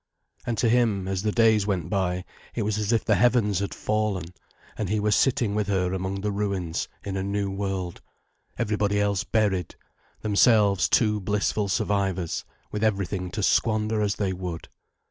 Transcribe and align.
And 0.47 0.57
to 0.57 0.67
him, 0.67 1.07
as 1.07 1.21
the 1.21 1.31
days 1.31 1.67
went 1.67 1.87
by, 1.87 2.25
it 2.55 2.63
was 2.63 2.79
as 2.79 2.91
if 2.91 3.05
the 3.05 3.13
heavens 3.13 3.59
had 3.59 3.71
fallen, 3.71 4.33
and 4.75 4.89
he 4.89 4.99
were 4.99 5.11
sitting 5.11 5.53
with 5.53 5.67
her 5.67 5.93
among 5.93 6.21
the 6.21 6.31
ruins, 6.31 6.87
in 7.03 7.15
a 7.15 7.21
new 7.21 7.51
world, 7.51 8.01
everybody 8.57 8.99
else 8.99 9.23
buried, 9.23 9.75
themselves 10.21 10.89
two 10.89 11.19
blissful 11.19 11.67
survivors, 11.67 12.43
with 12.71 12.83
everything 12.83 13.29
to 13.29 13.43
squander 13.43 14.01
as 14.01 14.15
they 14.15 14.33
would. 14.33 14.69